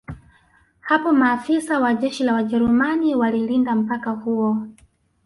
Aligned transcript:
Hapo 0.81 1.11
maafisa 1.13 1.79
wa 1.79 1.93
jeshi 1.93 2.23
la 2.23 2.33
Wajerumani 2.33 3.15
walilinda 3.15 3.75
mpaka 3.75 4.11
huo 4.11 4.57